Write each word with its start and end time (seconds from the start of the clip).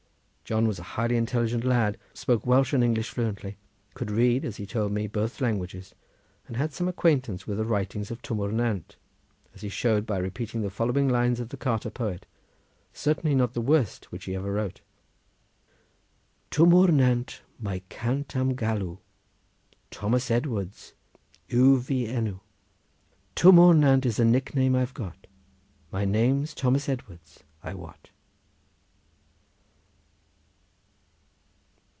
John 0.43 0.67
was 0.67 0.79
a 0.79 0.83
highly 0.83 1.15
intelligent 1.15 1.63
lad, 1.63 1.97
spoke 2.13 2.45
Welsh 2.45 2.73
and 2.73 2.83
English 2.83 3.09
fluently, 3.11 3.55
could 3.93 4.11
read, 4.11 4.43
as 4.43 4.57
he 4.57 4.65
told 4.65 4.91
me, 4.91 5.07
both 5.07 5.39
languages, 5.39 5.95
and 6.45 6.57
had 6.57 6.73
some 6.73 6.89
acquaintance 6.89 7.47
with 7.47 7.57
the 7.57 7.63
writings 7.63 8.11
of 8.11 8.21
Twm 8.21 8.39
o'r 8.41 8.51
Nant, 8.51 8.97
as 9.55 9.61
he 9.61 9.69
showed 9.69 10.05
by 10.05 10.17
repeating 10.17 10.61
the 10.61 10.69
following 10.69 11.07
lines 11.07 11.39
of 11.39 11.47
the 11.47 11.55
carter 11.55 11.89
poet, 11.89 12.25
certainly 12.91 13.33
not 13.33 13.53
the 13.53 13.61
worst 13.61 14.11
which 14.11 14.25
he 14.25 14.35
ever 14.35 14.51
wrote:— 14.51 14.81
"Twm 16.51 16.73
o'r 16.73 16.91
Nant 16.91 17.43
mae 17.57 17.79
cant 17.87 18.35
a'm 18.35 18.53
galw 18.53 18.97
Tomas 19.89 20.29
Edwards 20.29 20.91
yw 21.47 21.79
fy 21.79 22.07
enw. 22.13 22.41
Tom 23.35 23.57
O 23.57 23.71
Nant 23.71 24.05
is 24.05 24.19
a 24.19 24.25
nickname 24.25 24.75
I've 24.75 24.93
got, 24.93 25.27
My 25.93 26.03
name's 26.03 26.53
Thomas 26.53 26.89
Edwards, 26.89 27.45
I 27.63 27.73
wot." 27.73 28.09